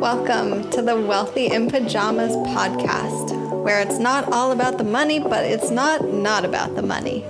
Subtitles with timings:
[0.00, 5.44] Welcome to the Wealthy in Pajamas podcast, where it's not all about the money, but
[5.44, 7.22] it's not not about the money.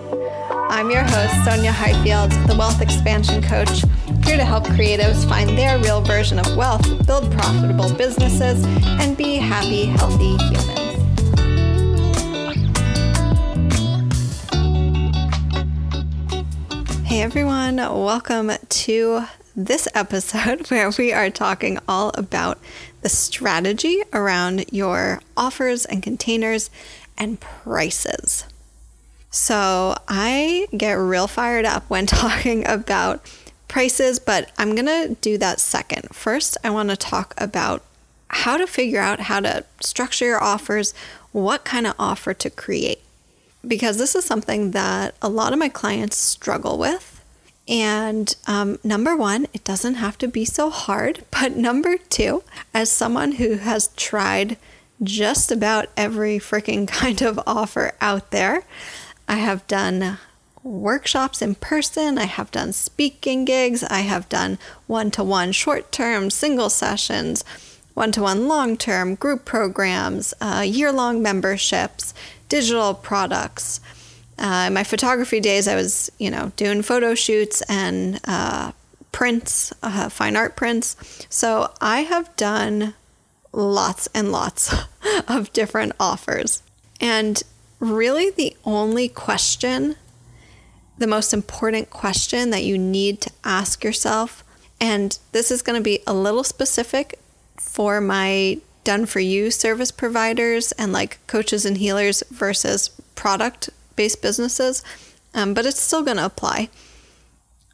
[0.71, 3.83] I'm your host, Sonia Highfield, the Wealth Expansion Coach,
[4.25, 8.65] here to help creatives find their real version of wealth, build profitable businesses,
[9.01, 10.77] and be happy, healthy humans.
[17.05, 19.25] Hey everyone, welcome to
[19.57, 22.59] this episode where we are talking all about
[23.01, 26.71] the strategy around your offers and containers
[27.17, 28.45] and prices.
[29.31, 33.31] So, I get real fired up when talking about
[33.69, 36.15] prices, but I'm going to do that second.
[36.15, 37.83] First, I want to talk about
[38.29, 40.95] how to figure out how to structure your offers,
[41.33, 43.01] what kind of offer to create
[43.67, 47.16] because this is something that a lot of my clients struggle with.
[47.69, 51.25] And um, number one, it doesn't have to be so hard.
[51.31, 52.43] But number two,
[52.73, 54.57] as someone who has tried
[55.03, 58.63] just about every freaking kind of offer out there,
[59.29, 60.19] I have done
[60.63, 65.93] workshops in person, I have done speaking gigs, I have done one to one short
[65.93, 67.45] term single sessions,
[67.95, 72.15] one to one long term group programs, uh, year long memberships,
[72.49, 73.81] digital products.
[74.39, 78.73] Uh, my photography days, I was, you know, doing photo shoots and uh,
[79.13, 80.97] prints, uh, fine art prints.
[81.31, 82.95] So I have done
[83.53, 84.75] lots and lots
[85.29, 86.63] of different offers.
[87.01, 87.43] And
[87.81, 89.97] really, the only question,
[90.99, 94.45] the most important question that you need to ask yourself,
[94.81, 97.19] and this is going to be a little specific
[97.59, 104.23] for my done for you service providers and like coaches and healers versus product based
[104.23, 104.83] businesses,
[105.35, 106.69] um, but it's still going to apply.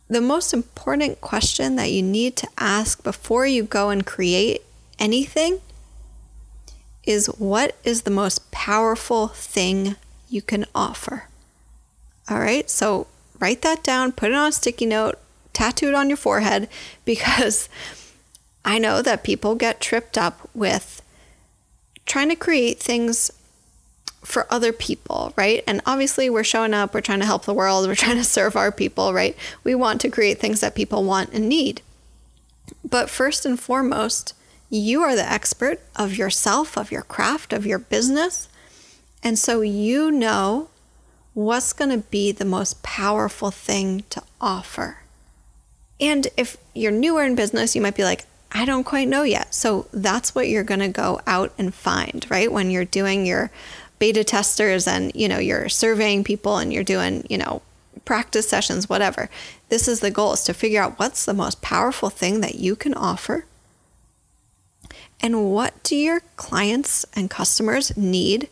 [0.08, 4.62] The most important question that you need to ask before you go and create
[4.98, 5.60] anything
[7.04, 9.96] is what is the most powerful thing
[10.28, 11.28] you can offer?
[12.28, 13.06] All right, so
[13.38, 15.18] write that down, put it on a sticky note,
[15.52, 16.68] tattoo it on your forehead
[17.04, 17.68] because
[18.64, 21.02] I know that people get tripped up with
[22.06, 23.30] trying to create things
[24.24, 25.64] for other people, right?
[25.66, 28.56] And obviously, we're showing up, we're trying to help the world, we're trying to serve
[28.56, 29.36] our people, right?
[29.64, 31.82] We want to create things that people want and need.
[32.88, 34.34] But first and foremost,
[34.70, 38.48] you are the expert of yourself, of your craft, of your business.
[39.22, 40.68] And so you know
[41.34, 44.98] what's going to be the most powerful thing to offer.
[46.00, 49.54] And if you're newer in business, you might be like, I don't quite know yet.
[49.54, 52.52] So that's what you're going to go out and find, right?
[52.52, 53.50] When you're doing your
[54.02, 57.62] beta testers and, you know, you're surveying people and you're doing, you know,
[58.04, 59.30] practice sessions, whatever.
[59.68, 62.74] This is the goal is to figure out what's the most powerful thing that you
[62.74, 63.46] can offer
[65.20, 68.48] and what do your clients and customers need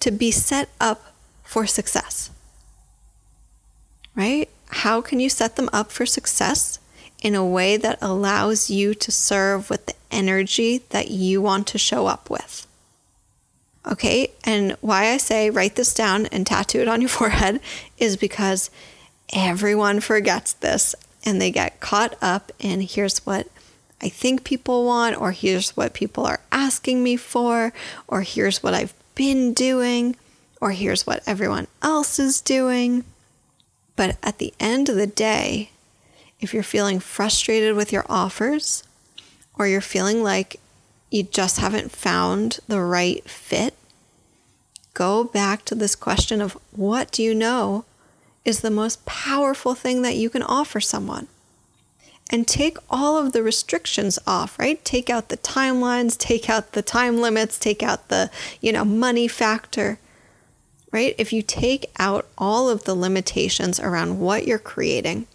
[0.00, 2.30] to be set up for success?
[4.16, 4.48] Right?
[4.82, 6.80] How can you set them up for success
[7.22, 11.78] in a way that allows you to serve with the energy that you want to
[11.78, 12.66] show up with.
[13.86, 17.60] Okay, and why I say write this down and tattoo it on your forehead
[17.98, 18.70] is because
[19.32, 23.48] everyone forgets this and they get caught up in here's what
[24.00, 27.72] I think people want, or here's what people are asking me for,
[28.06, 30.16] or here's what I've been doing,
[30.60, 33.04] or here's what everyone else is doing.
[33.96, 35.70] But at the end of the day,
[36.40, 38.84] if you're feeling frustrated with your offers
[39.58, 40.60] or you're feeling like
[41.10, 43.74] you just haven't found the right fit,
[44.94, 47.84] go back to this question of what do you know
[48.44, 51.28] is the most powerful thing that you can offer someone?
[52.28, 54.84] And take all of the restrictions off, right?
[54.84, 58.30] Take out the timelines, take out the time limits, take out the,
[58.60, 60.00] you know, money factor,
[60.90, 61.14] right?
[61.18, 65.28] If you take out all of the limitations around what you're creating,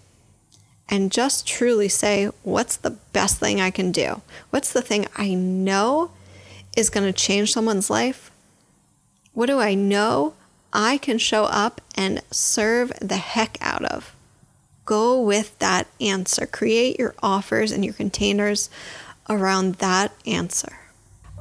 [0.89, 4.22] and just truly say, what's the best thing I can do?
[4.50, 6.12] What's the thing I know
[6.75, 8.31] is going to change someone's life?
[9.33, 10.33] What do I know
[10.74, 14.16] I can show up and serve the heck out of?
[14.86, 16.45] Go with that answer.
[16.45, 18.69] Create your offers and your containers
[19.30, 20.80] around that answer.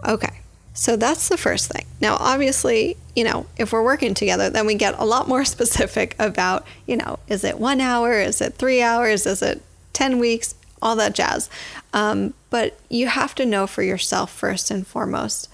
[0.06, 0.40] Okay.
[0.80, 1.84] So that's the first thing.
[2.00, 6.16] Now, obviously, you know, if we're working together, then we get a lot more specific
[6.18, 8.14] about, you know, is it one hour?
[8.14, 9.26] Is it three hours?
[9.26, 9.60] Is it
[9.92, 10.54] 10 weeks?
[10.80, 11.50] All that jazz.
[11.92, 15.50] Um, but you have to know for yourself first and foremost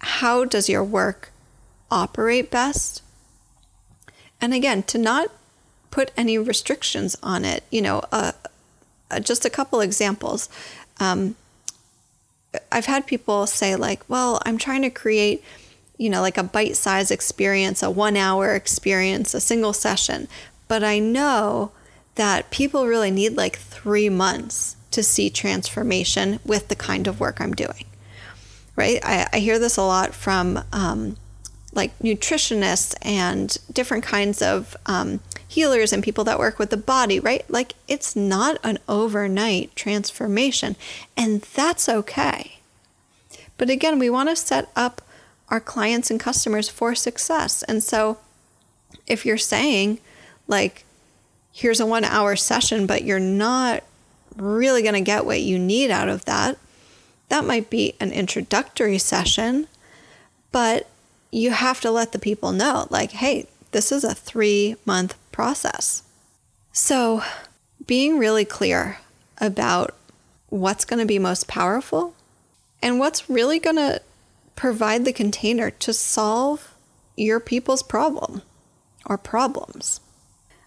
[0.00, 1.30] how does your work
[1.88, 3.00] operate best?
[4.40, 5.28] And again, to not
[5.92, 8.32] put any restrictions on it, you know, uh,
[9.08, 10.48] uh, just a couple examples.
[10.98, 11.36] Um,
[12.70, 15.42] I've had people say, like, well, I'm trying to create,
[15.96, 20.28] you know, like a bite sized experience, a one hour experience, a single session.
[20.68, 21.72] But I know
[22.16, 27.40] that people really need like three months to see transformation with the kind of work
[27.40, 27.84] I'm doing.
[28.76, 29.00] Right?
[29.02, 31.16] I, I hear this a lot from um,
[31.72, 37.18] like nutritionists and different kinds of um, healers and people that work with the body,
[37.20, 37.48] right?
[37.48, 40.76] Like it's not an overnight transformation,
[41.16, 42.57] and that's okay.
[43.58, 45.02] But again, we want to set up
[45.50, 47.62] our clients and customers for success.
[47.64, 48.18] And so
[49.06, 49.98] if you're saying,
[50.46, 50.84] like,
[51.52, 53.82] here's a one hour session, but you're not
[54.36, 56.58] really going to get what you need out of that,
[57.28, 59.66] that might be an introductory session,
[60.52, 60.88] but
[61.30, 66.02] you have to let the people know, like, hey, this is a three month process.
[66.72, 67.22] So,
[67.86, 68.98] being really clear
[69.38, 69.94] about
[70.48, 72.14] what's going to be most powerful
[72.82, 74.00] and what's really going to
[74.56, 76.74] provide the container to solve
[77.16, 78.42] your people's problem
[79.06, 80.00] or problems.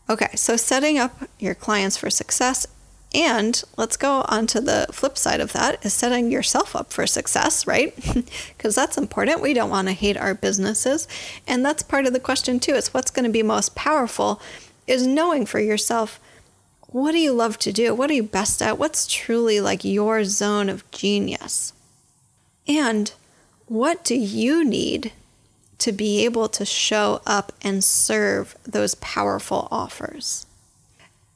[0.10, 2.68] Okay, so setting up your clients for success
[3.14, 7.06] and let's go on to the flip side of that is setting yourself up for
[7.06, 7.94] success, right?
[8.58, 9.42] Because that's important.
[9.42, 11.08] We don't want to hate our businesses.
[11.46, 12.74] And that's part of the question, too.
[12.74, 14.42] Is what's going to be most powerful
[14.88, 16.20] is knowing for yourself
[16.88, 17.96] what do you love to do?
[17.96, 18.78] What are you best at?
[18.78, 21.74] What's truly like your zone of genius?
[22.68, 23.14] And
[23.68, 25.12] what do you need
[25.80, 30.46] to be able to show up and serve those powerful offers?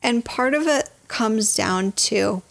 [0.04, 2.44] And part of it comes down to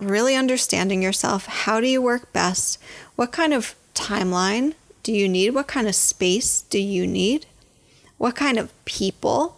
[0.00, 1.46] really understanding yourself.
[1.46, 2.80] How do you work best?
[3.16, 5.50] What kind of timeline do you need?
[5.50, 7.46] What kind of space do you need?
[8.18, 9.56] What kind of people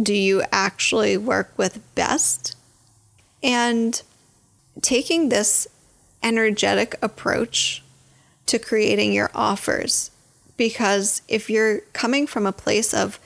[0.00, 2.56] do you actually work with best?
[3.42, 4.00] And
[4.80, 5.68] taking this
[6.24, 7.82] energetic approach
[8.46, 10.10] to creating your offers.
[10.56, 13.20] Because if you're coming from a place of,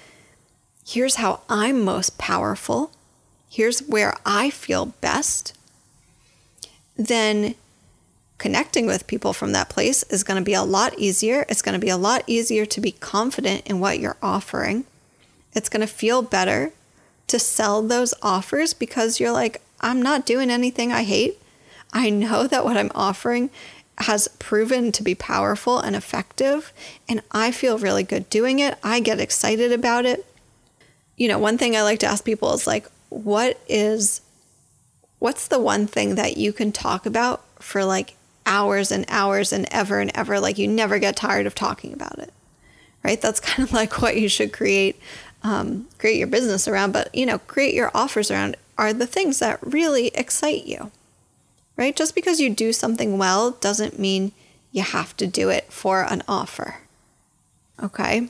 [0.86, 2.92] here's how I'm most powerful,
[3.50, 5.56] here's where I feel best,
[6.96, 7.54] then
[8.38, 11.44] connecting with people from that place is going to be a lot easier.
[11.48, 14.84] It's going to be a lot easier to be confident in what you're offering.
[15.54, 16.72] It's going to feel better
[17.26, 21.40] to sell those offers because you're like, I'm not doing anything I hate.
[21.92, 23.50] I know that what I'm offering
[23.98, 26.72] has proven to be powerful and effective,
[27.08, 28.78] and I feel really good doing it.
[28.82, 30.24] I get excited about it.
[31.16, 34.20] You know, one thing I like to ask people is like, what is
[35.18, 38.14] what's the one thing that you can talk about for like
[38.46, 42.18] hours and hours and ever and ever like you never get tired of talking about
[42.18, 42.32] it
[43.02, 45.00] right that's kind of like what you should create
[45.42, 49.38] um, create your business around but you know create your offers around are the things
[49.38, 50.90] that really excite you
[51.78, 51.96] right?
[51.96, 54.32] Just because you do something well doesn't mean
[54.72, 56.80] you have to do it for an offer
[57.82, 58.28] okay?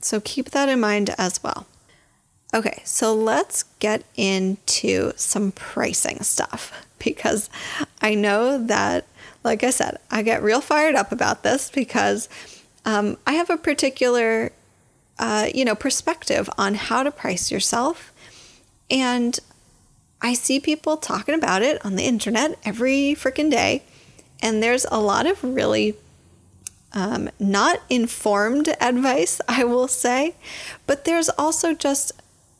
[0.00, 1.66] So keep that in mind as well.
[2.54, 7.48] Okay, so let's get into some pricing stuff because
[8.00, 9.06] I know that,
[9.42, 12.28] like I said, I get real fired up about this because
[12.84, 14.52] um, I have a particular,
[15.18, 18.12] uh, you know, perspective on how to price yourself,
[18.90, 19.38] and
[20.22, 23.82] I see people talking about it on the internet every freaking day,
[24.40, 25.96] and there's a lot of really
[26.92, 30.36] um, not informed advice, I will say,
[30.86, 32.12] but there's also just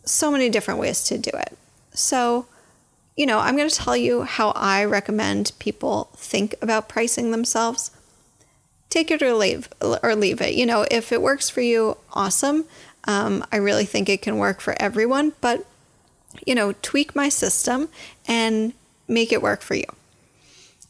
[0.04, 1.56] so many different ways to do it.
[1.94, 2.46] So,
[3.16, 7.90] you know, I'm going to tell you how I recommend people think about pricing themselves.
[8.88, 9.68] Take it or leave
[10.02, 10.54] or leave it.
[10.54, 12.64] You know, if it works for you, awesome.
[13.04, 15.66] Um, I really think it can work for everyone, but
[16.46, 17.88] you know, tweak my system
[18.26, 18.72] and
[19.08, 19.86] make it work for you.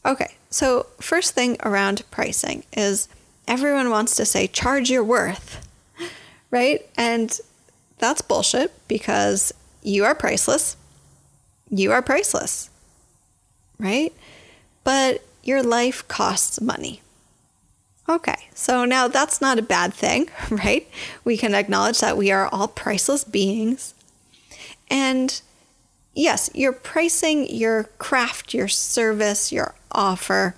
[0.05, 3.07] Okay, so first thing around pricing is
[3.47, 5.65] everyone wants to say charge your worth,
[6.51, 6.85] right?
[6.97, 7.39] And
[7.99, 10.75] that's bullshit because you are priceless.
[11.69, 12.69] You are priceless,
[13.79, 14.13] right?
[14.83, 17.01] But your life costs money.
[18.07, 20.87] Okay, so now that's not a bad thing, right?
[21.23, 23.92] We can acknowledge that we are all priceless beings.
[24.89, 25.41] And
[26.13, 30.55] yes, you're pricing your craft, your service, your offer,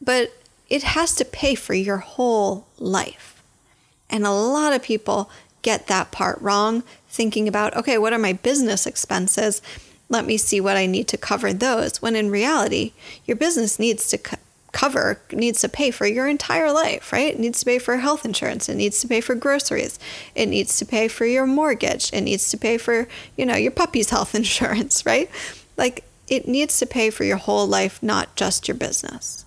[0.00, 0.32] but
[0.68, 3.42] it has to pay for your whole life.
[4.10, 5.30] And a lot of people
[5.62, 9.62] get that part wrong, thinking about, okay, what are my business expenses?
[10.08, 12.00] Let me see what I need to cover those.
[12.00, 12.92] When in reality,
[13.24, 14.18] your business needs to
[14.72, 17.34] cover, needs to pay for your entire life, right?
[17.34, 18.68] It needs to pay for health insurance.
[18.68, 19.98] It needs to pay for groceries.
[20.34, 22.12] It needs to pay for your mortgage.
[22.12, 25.30] It needs to pay for, you know, your puppy's health insurance, right?
[25.76, 29.44] Like it needs to pay for your whole life, not just your business.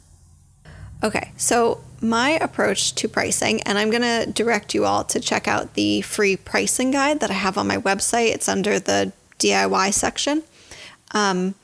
[1.02, 5.48] Okay, so my approach to pricing, and I'm going to direct you all to check
[5.48, 8.34] out the free pricing guide that I have on my website.
[8.34, 10.44] It's under the DIY section.
[11.12, 11.56] Um,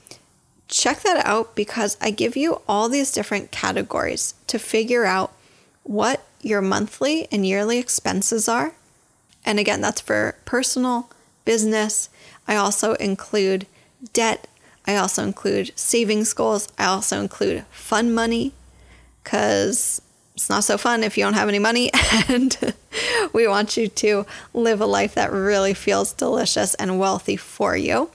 [0.68, 5.32] check that out because I give you all these different categories to figure out
[5.84, 8.74] what your monthly and yearly expenses are.
[9.46, 11.10] And again, that's for personal,
[11.46, 12.10] business.
[12.48, 13.68] I also include
[14.14, 14.48] debt.
[14.88, 16.68] I also include savings goals.
[16.78, 18.54] I also include fun money
[19.24, 20.02] because
[20.36, 21.92] it's not so fun if you don't have any money.
[22.28, 22.74] And
[23.34, 28.10] we want you to live a life that really feels delicious and wealthy for you.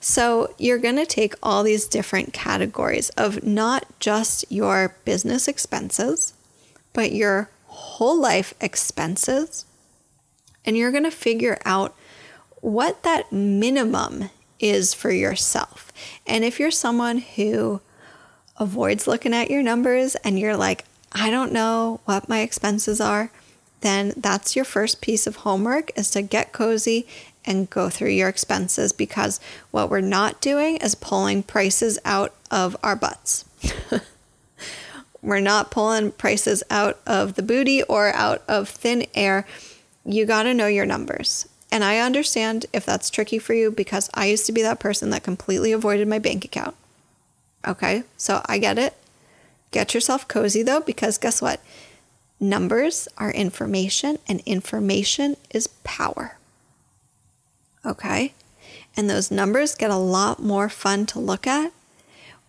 [0.00, 6.34] So, you're going to take all these different categories of not just your business expenses,
[6.92, 9.64] but your whole life expenses.
[10.64, 11.94] And you're going to figure out
[12.60, 15.92] what that minimum is for yourself.
[16.26, 17.80] And if you're someone who
[18.58, 23.30] avoids looking at your numbers and you're like, I don't know what my expenses are,
[23.80, 27.06] then that's your first piece of homework is to get cozy
[27.44, 32.76] and go through your expenses because what we're not doing is pulling prices out of
[32.82, 33.44] our butts.
[35.22, 39.46] we're not pulling prices out of the booty or out of thin air.
[40.04, 41.48] You got to know your numbers.
[41.72, 45.10] And I understand if that's tricky for you because I used to be that person
[45.10, 46.74] that completely avoided my bank account.
[47.66, 48.94] Okay, so I get it.
[49.70, 51.60] Get yourself cozy though, because guess what?
[52.40, 56.38] Numbers are information, and information is power.
[57.84, 58.34] Okay,
[58.96, 61.72] and those numbers get a lot more fun to look at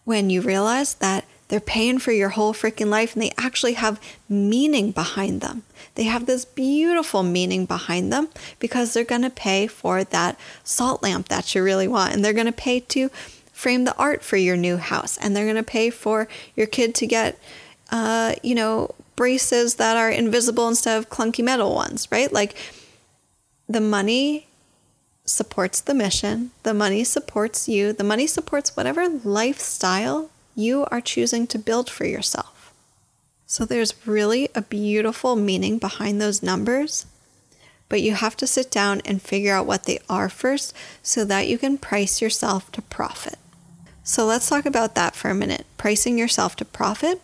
[0.04, 4.00] when you realize that they're paying for your whole freaking life and they actually have
[4.30, 5.64] meaning behind them.
[5.96, 11.04] They have this beautiful meaning behind them because they're going to pay for that salt
[11.04, 13.10] lamp that you really want and they're going to pay to
[13.52, 16.96] frame the art for your new house and they're going to pay for your kid
[16.96, 17.38] to get
[17.92, 22.56] uh, you know braces that are invisible instead of clunky metal ones right like
[23.68, 24.48] the money
[25.24, 31.48] supports the mission the money supports you the money supports whatever lifestyle you are choosing
[31.48, 32.74] to build for yourself.
[33.46, 37.06] So there's really a beautiful meaning behind those numbers,
[37.90, 40.74] but you have to sit down and figure out what they are first
[41.04, 43.38] so that you can price yourself to profit.
[44.04, 47.22] So let's talk about that for a minute pricing yourself to profit.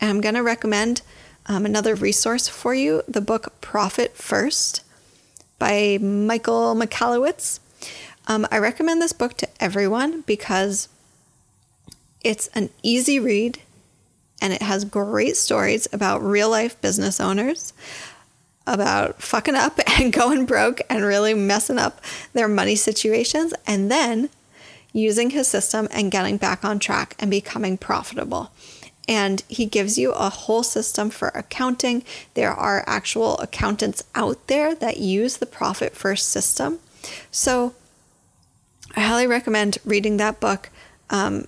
[0.00, 1.02] And I'm going to recommend
[1.46, 4.82] um, another resource for you the book Profit First
[5.58, 7.60] by Michael Michalowicz.
[8.26, 10.88] Um, I recommend this book to everyone because
[12.22, 13.60] it's an easy read
[14.40, 17.72] and it has great stories about real life business owners
[18.66, 22.00] about fucking up and going broke and really messing up
[22.34, 24.28] their money situations and then
[24.92, 28.50] using his system and getting back on track and becoming profitable.
[29.08, 32.04] And he gives you a whole system for accounting.
[32.34, 36.78] There are actual accountants out there that use the profit first system.
[37.30, 37.74] So
[38.94, 40.70] I highly recommend reading that book.
[41.08, 41.46] Um,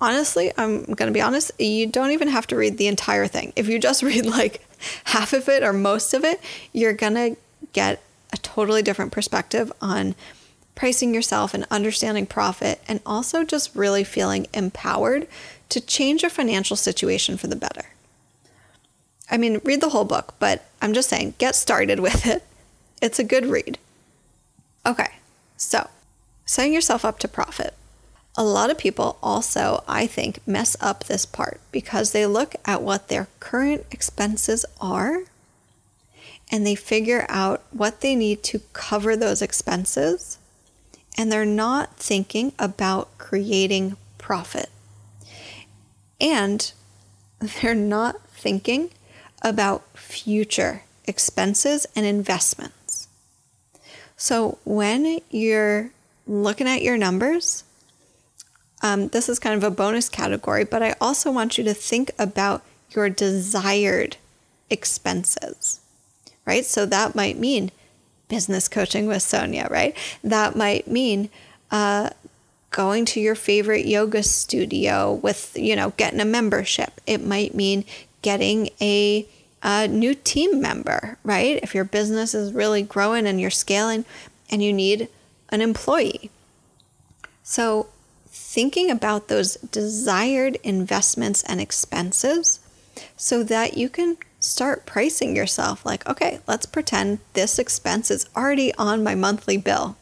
[0.00, 3.52] honestly, I'm going to be honest, you don't even have to read the entire thing.
[3.56, 4.66] If you just read like
[5.04, 6.40] half of it or most of it,
[6.72, 7.36] you're going to
[7.72, 8.02] get
[8.32, 10.14] a totally different perspective on
[10.76, 15.26] pricing yourself and understanding profit, and also just really feeling empowered
[15.70, 17.86] to change your financial situation for the better.
[19.28, 22.44] I mean, read the whole book, but I'm just saying, get started with it.
[23.02, 23.78] It's a good read.
[24.86, 25.16] Okay,
[25.56, 25.90] so
[26.44, 27.74] setting yourself up to profit
[28.36, 32.82] a lot of people also, I think, mess up this part because they look at
[32.82, 35.22] what their current expenses are
[36.50, 40.38] and they figure out what they need to cover those expenses.
[41.18, 44.68] And they're not thinking about creating profit.
[46.20, 46.72] And
[47.62, 48.90] they're not thinking
[49.42, 53.08] about future expenses and investments.
[54.16, 55.90] So when you're
[56.26, 57.64] looking at your numbers,
[58.82, 62.10] um, this is kind of a bonus category, but I also want you to think
[62.18, 64.16] about your desired
[64.70, 65.80] expenses,
[66.44, 66.64] right?
[66.64, 67.70] So that might mean
[68.28, 69.96] business coaching with Sonia, right?
[70.22, 71.30] That might mean
[71.70, 72.10] uh,
[72.70, 77.00] going to your favorite yoga studio with, you know, getting a membership.
[77.06, 77.84] It might mean
[78.22, 79.26] getting a,
[79.62, 81.60] a new team member, right?
[81.62, 84.04] If your business is really growing and you're scaling
[84.50, 85.08] and you need
[85.50, 86.30] an employee.
[87.42, 87.88] So
[88.26, 92.58] thinking about those desired investments and expenses
[93.16, 98.72] so that you can start pricing yourself like, okay, let's pretend this expense is already
[98.74, 99.96] on my monthly bill.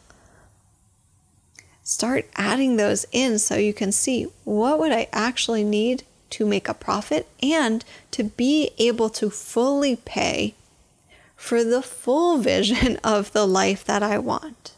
[1.82, 6.66] start adding those in so you can see what would I actually need to make
[6.66, 10.54] a profit and to be able to fully pay
[11.36, 14.72] for the full vision of the life that I want.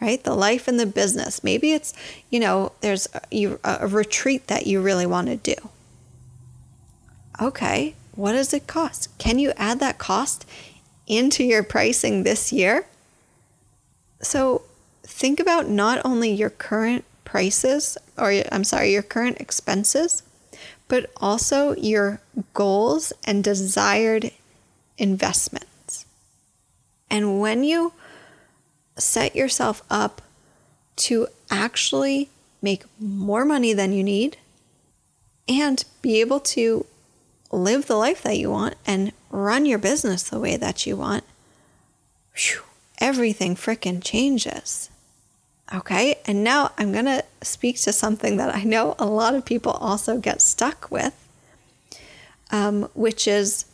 [0.00, 0.22] Right?
[0.22, 1.42] The life and the business.
[1.42, 1.94] Maybe it's,
[2.28, 5.70] you know, there's a, a retreat that you really want to do.
[7.40, 9.16] Okay, what does it cost?
[9.18, 10.46] Can you add that cost
[11.06, 12.86] into your pricing this year?
[14.20, 14.62] So
[15.02, 20.22] think about not only your current prices, or I'm sorry, your current expenses,
[20.88, 22.20] but also your
[22.54, 24.30] goals and desired
[24.98, 26.06] investments.
[27.10, 27.92] And when you
[28.96, 30.22] set yourself up
[30.96, 32.30] to actually
[32.62, 34.38] make more money than you need
[35.48, 36.86] and be able to
[37.50, 41.24] live the life that you want and run your business the way that you want,
[42.34, 42.62] whew,
[42.98, 44.90] everything freaking changes.
[45.74, 49.72] Okay, and now I'm to speak to something that I know a lot of people
[49.72, 51.14] also get stuck with,
[52.52, 53.66] um, which is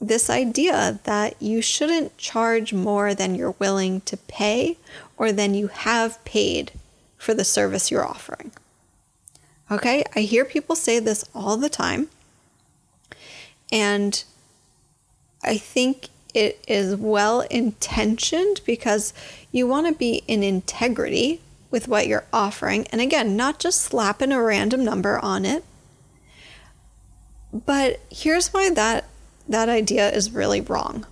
[0.00, 4.78] this idea that you shouldn't charge more than you're willing to pay
[5.16, 6.72] or than you have paid
[7.18, 8.52] for the service you're offering.
[9.70, 12.08] Okay, I hear people say this all the time,
[13.72, 14.22] and
[15.42, 19.12] I think it is well intentioned because
[19.50, 22.86] you want to be in integrity with what you're offering.
[22.88, 25.64] And again, not just slapping a random number on it.
[27.52, 29.06] But here's why that
[29.48, 31.06] that idea is really wrong.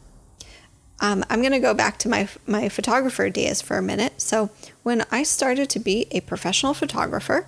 [1.00, 4.20] Um, I'm going to go back to my my photographer days for a minute.
[4.20, 4.50] So
[4.82, 7.46] when I started to be a professional photographer,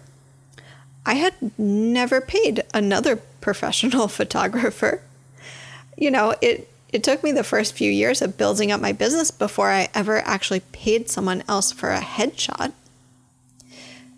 [1.06, 5.02] I had never paid another professional photographer.
[5.96, 9.30] You know, it it took me the first few years of building up my business
[9.30, 12.72] before I ever actually paid someone else for a headshot.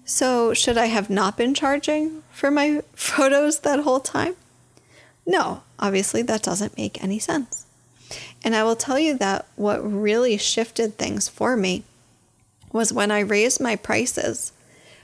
[0.04, 4.36] So, should I have not been charging for my photos that whole time?
[5.26, 7.66] No, obviously, that doesn't make any sense.
[8.42, 11.84] And I will tell you that what really shifted things for me
[12.72, 14.52] was when I raised my prices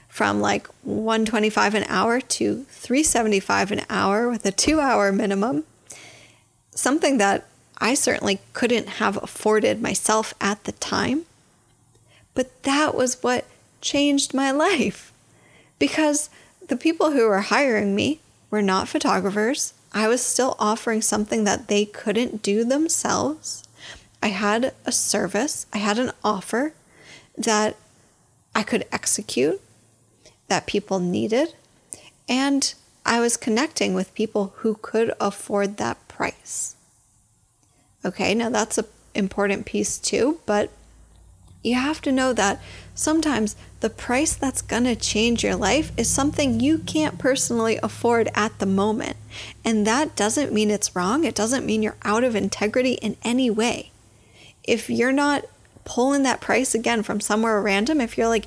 [0.09, 5.63] from like 125 an hour to 375 an hour with a 2-hour minimum.
[6.71, 7.45] Something that
[7.77, 11.25] I certainly couldn't have afforded myself at the time.
[12.33, 13.45] But that was what
[13.81, 15.13] changed my life
[15.77, 16.29] because
[16.67, 18.19] the people who were hiring me
[18.49, 19.73] were not photographers.
[19.93, 23.63] I was still offering something that they couldn't do themselves.
[24.21, 26.73] I had a service, I had an offer
[27.37, 27.77] that
[28.53, 29.61] I could execute,
[30.49, 31.53] that people needed,
[32.27, 32.73] and
[33.05, 36.75] I was connecting with people who could afford that price.
[38.03, 38.85] Okay, now that's an
[39.15, 40.69] important piece too, but
[41.63, 42.61] you have to know that
[42.95, 48.29] sometimes the price that's going to change your life is something you can't personally afford
[48.33, 49.17] at the moment.
[49.65, 51.23] And that doesn't mean it's wrong.
[51.23, 53.91] It doesn't mean you're out of integrity in any way.
[54.63, 55.45] If you're not
[55.83, 58.45] pulling that price again from somewhere random, if you're like,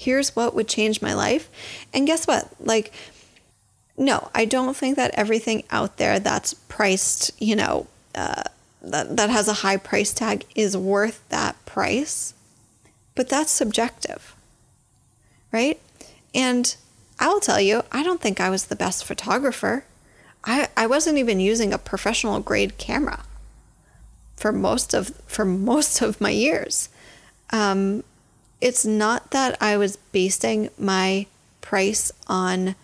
[0.00, 1.50] here's what would change my life.
[1.92, 2.48] And guess what?
[2.58, 2.90] Like,
[3.98, 8.44] no, I don't think that everything out there that's priced, you know, uh,
[8.80, 12.32] that, that has a high price tag is worth that price.
[13.14, 14.34] But that's subjective,
[15.52, 15.78] right?
[16.34, 16.74] And
[17.18, 19.84] I will tell you, I don't think I was the best photographer.
[20.44, 23.24] I, I wasn't even using a professional grade camera
[24.38, 26.88] for most of for most of my years.
[27.52, 28.02] Um,
[28.60, 31.26] it's not that I was basing my
[31.60, 32.74] price on,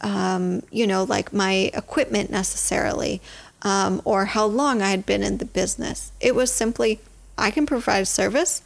[0.00, 3.20] um, you know, like my equipment necessarily,
[3.62, 6.12] um, or how long I had been in the business.
[6.20, 7.00] It was simply
[7.38, 8.62] I can provide service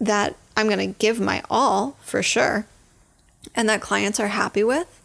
[0.00, 2.66] that I'm going to give my all for sure
[3.54, 5.00] and that clients are happy with.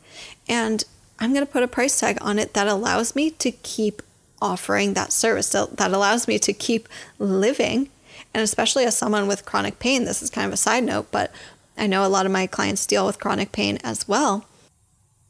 [0.47, 0.83] And
[1.19, 4.01] I'm going to put a price tag on it that allows me to keep
[4.41, 7.89] offering that service, that allows me to keep living.
[8.33, 11.31] And especially as someone with chronic pain, this is kind of a side note, but
[11.77, 14.45] I know a lot of my clients deal with chronic pain as well.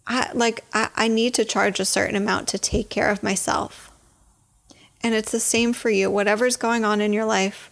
[0.05, 3.91] I like I, I need to charge a certain amount to take care of myself.
[5.01, 6.09] And it's the same for you.
[6.09, 7.69] Whatever's going on in your life,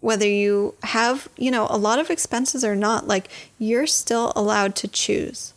[0.00, 3.28] whether you have, you know, a lot of expenses or not, like
[3.58, 5.54] you're still allowed to choose.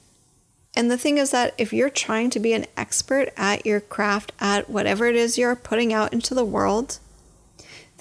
[0.74, 4.32] And the thing is that if you're trying to be an expert at your craft,
[4.40, 7.00] at whatever it is you're putting out into the world,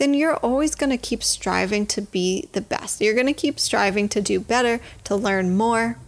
[0.00, 3.02] then you're always going to keep striving to be the best.
[3.02, 5.98] You're going to keep striving to do better, to learn more.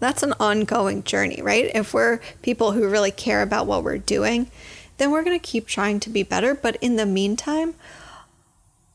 [0.00, 1.70] That's an ongoing journey, right?
[1.72, 4.50] If we're people who really care about what we're doing,
[4.98, 6.52] then we're going to keep trying to be better.
[6.52, 7.76] But in the meantime,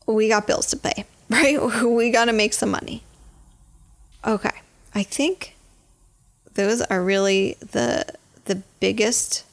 [0.04, 1.58] we got bills to pay, right?
[1.82, 3.02] We got to make some money.
[4.26, 4.60] Okay.
[4.94, 5.56] I think
[6.52, 8.04] those are really the
[8.44, 9.44] the biggest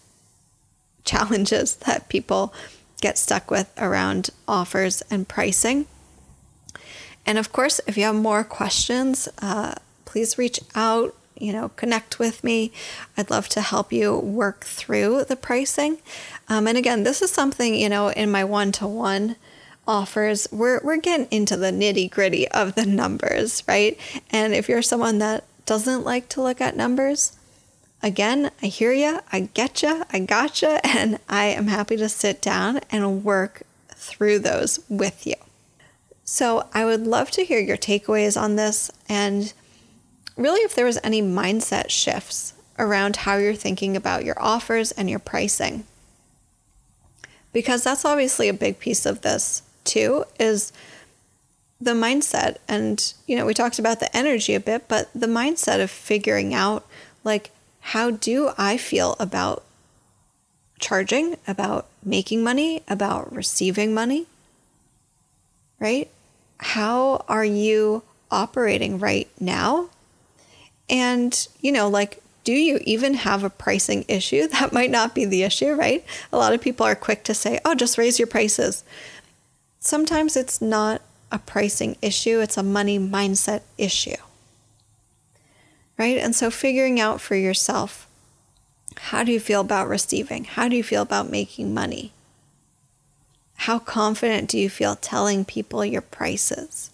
[1.05, 2.53] challenges that people
[3.01, 5.87] get stuck with around offers and pricing.
[7.25, 12.19] And of course, if you have more questions, uh, please reach out, you know, connect
[12.19, 12.71] with me.
[13.17, 15.99] I'd love to help you work through the pricing.
[16.47, 19.35] Um, and again, this is something, you know, in my one to one
[19.87, 23.99] offers, we're, we're getting into the nitty gritty of the numbers, right?
[24.29, 27.38] And if you're someone that doesn't like to look at numbers,
[28.01, 32.09] again, I hear you, I get you, I got you, and I am happy to
[32.09, 35.35] sit down and work through those with you.
[36.23, 39.51] So I would love to hear your takeaways on this and
[40.37, 45.09] really if there was any mindset shifts around how you're thinking about your offers and
[45.09, 45.85] your pricing.
[47.51, 50.71] Because that's obviously a big piece of this too is
[51.81, 55.81] the mindset and you know we talked about the energy a bit but the mindset
[55.81, 56.85] of figuring out
[57.23, 59.63] like how do I feel about
[60.79, 64.27] charging, about making money, about receiving money?
[65.79, 66.09] Right?
[66.59, 69.89] How are you operating right now?
[70.89, 74.47] And, you know, like, do you even have a pricing issue?
[74.59, 76.03] That might not be the issue, right?
[76.31, 78.83] A lot of people are quick to say, oh, just raise your prices.
[79.79, 84.15] Sometimes it's not a pricing issue, it's a money mindset issue
[85.99, 86.17] right?
[86.17, 88.07] And so figuring out for yourself
[88.97, 90.45] how do you feel about receiving?
[90.45, 92.11] How do you feel about making money?
[93.55, 96.91] How confident do you feel telling people your prices?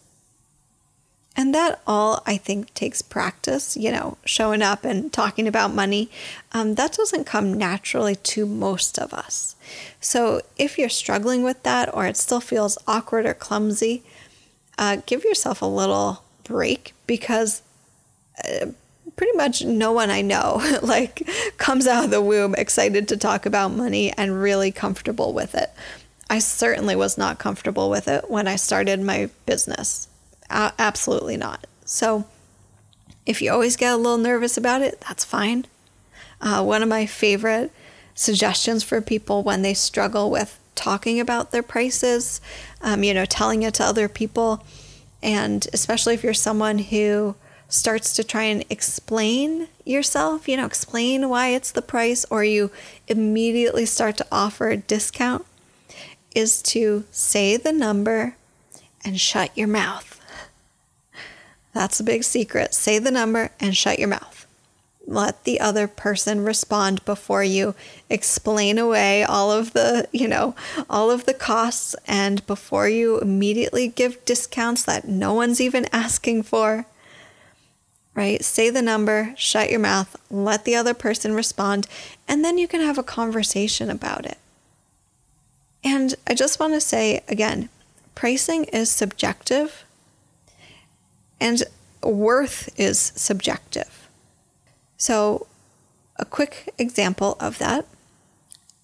[1.38, 6.10] And that all, I think, takes practice, you know, showing up and talking about money.
[6.54, 9.56] Um, that doesn't come naturally to most of us.
[10.00, 14.04] So if you're struggling with that or it still feels awkward or clumsy,
[14.78, 17.62] uh, give yourself a little break because
[18.44, 18.68] uh,
[19.16, 23.46] pretty much no one I know like comes out of the womb excited to talk
[23.46, 25.72] about money and really comfortable with it.
[26.30, 30.08] I certainly was not comfortable with it when I started my business.
[30.50, 31.68] A- absolutely not.
[31.86, 32.26] So
[33.26, 35.66] if you always get a little nervous about it, that's fine.
[36.42, 37.72] Uh, one of my favorite
[38.14, 42.42] suggestions for people when they struggle with talking about their prices,
[42.82, 44.64] um, you know, telling it to other people,
[45.24, 47.36] and especially if you're someone who
[47.68, 52.72] starts to try and explain yourself, you know, explain why it's the price, or you
[53.08, 55.46] immediately start to offer a discount,
[56.34, 58.36] is to say the number
[59.04, 60.20] and shut your mouth.
[61.74, 62.74] That's a big secret.
[62.74, 64.46] Say the number and shut your mouth.
[65.08, 67.76] Let the other person respond before you
[68.10, 70.56] explain away all of the, you know,
[70.90, 76.44] all of the costs and before you immediately give discounts that no one's even asking
[76.44, 76.88] for
[78.16, 78.44] right?
[78.44, 81.88] Say the number, shut your mouth, let the other person respond,
[82.28, 84.38] and then you can have a conversation about it.
[85.84, 87.70] And I just want to say again
[88.16, 89.86] pricing is subjective
[91.40, 91.64] and
[92.02, 94.08] worth is subjective.
[94.98, 95.48] So,
[96.18, 97.86] a quick example of that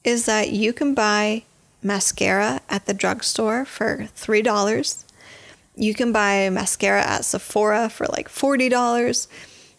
[0.03, 1.43] is that you can buy
[1.81, 5.03] mascara at the drugstore for $3
[5.75, 9.27] you can buy mascara at Sephora for like $40.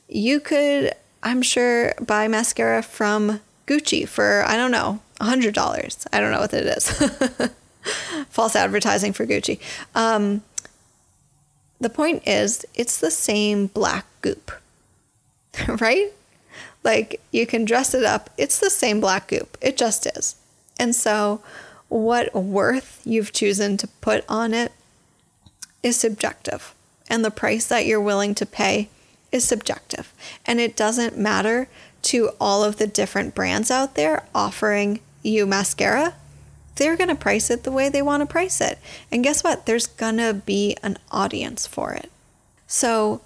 [0.09, 6.07] You could, I'm sure, buy mascara from Gucci for, I don't know, $100.
[6.12, 7.50] I don't know what it is.
[8.28, 9.61] False advertising for Gucci.
[9.94, 10.42] Um,
[11.81, 14.52] the point is, it's the same black goop,
[15.81, 16.12] right?
[16.85, 19.57] Like you can dress it up, it's the same black goop.
[19.61, 20.37] It just is.
[20.78, 21.42] And so,
[21.88, 24.72] what worth you've chosen to put on it
[25.82, 26.74] is subjective,
[27.08, 28.88] and the price that you're willing to pay
[29.30, 30.12] is subjective.
[30.46, 31.68] And it doesn't matter
[32.02, 36.14] to all of the different brands out there offering you mascara.
[36.76, 38.78] They're going to price it the way they want to price it.
[39.10, 39.66] And guess what?
[39.66, 42.10] There's going to be an audience for it.
[42.66, 43.20] So,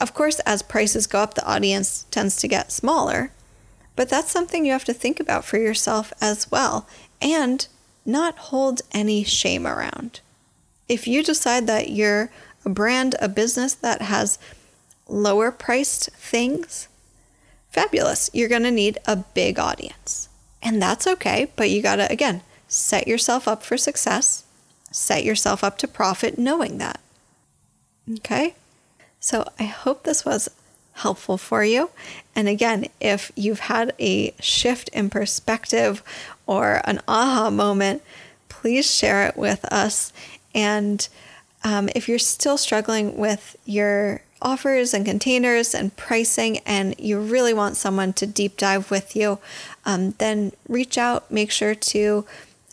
[0.00, 3.32] of course, as prices go up, the audience tends to get smaller.
[3.96, 6.86] But that's something you have to think about for yourself as well
[7.20, 7.66] and
[8.06, 10.20] not hold any shame around.
[10.88, 12.30] If you decide that you're
[12.64, 14.38] a brand, a business that has
[15.08, 16.88] lower priced things,
[17.70, 18.30] fabulous.
[18.32, 20.28] You're going to need a big audience.
[20.62, 24.44] And that's okay, but you got to, again, set yourself up for success,
[24.90, 27.00] set yourself up to profit knowing that.
[28.18, 28.54] Okay?
[29.20, 30.48] So I hope this was
[30.94, 31.90] helpful for you.
[32.34, 36.02] And again, if you've had a shift in perspective
[36.46, 38.02] or an aha moment,
[38.48, 40.12] please share it with us
[40.54, 41.08] and
[41.64, 47.52] um, if you're still struggling with your offers and containers and pricing, and you really
[47.52, 49.38] want someone to deep dive with you,
[49.84, 51.30] um, then reach out.
[51.30, 52.24] Make sure to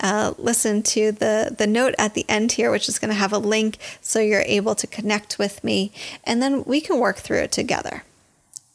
[0.02, 3.34] uh, listen to the the note at the end here, which is going to have
[3.34, 5.92] a link so you're able to connect with me,
[6.24, 8.04] and then we can work through it together.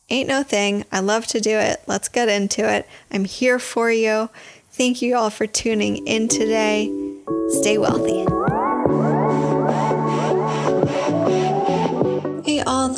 [0.09, 0.85] Ain't no thing.
[0.91, 1.83] I love to do it.
[1.87, 2.89] Let's get into it.
[3.13, 4.29] I'm here for you.
[4.73, 6.91] Thank you all for tuning in today.
[7.51, 8.27] Stay wealthy.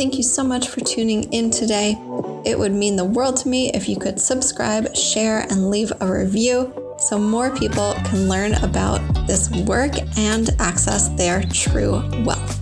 [0.03, 1.97] Thank you so much for tuning in today.
[2.45, 6.13] It would mean the world to me if you could subscribe, share, and leave a
[6.13, 12.59] review so more people can learn about this work and access their true wealth.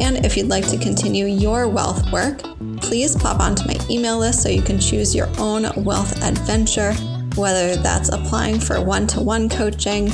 [0.00, 2.38] And if you'd like to continue your wealth work,
[2.78, 6.92] please pop onto my email list so you can choose your own wealth adventure,
[7.36, 10.08] whether that's applying for one to one coaching,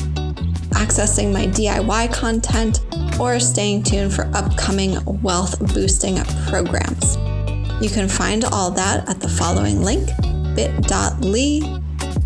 [0.74, 2.80] accessing my DIY content,
[3.20, 6.16] or staying tuned for upcoming wealth boosting
[6.48, 7.16] programs.
[7.80, 10.08] You can find all that at the following link
[10.54, 11.80] bit.ly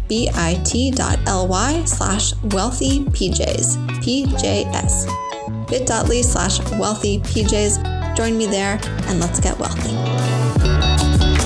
[0.08, 5.68] bit.ly slash wealthy PJs, PJS.
[5.68, 8.16] bit.ly slash wealthy PJs.
[8.16, 11.37] Join me there and let's get wealthy.